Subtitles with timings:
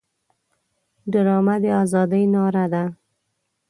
[1.11, 2.83] ډرامه د ازادۍ ناره ده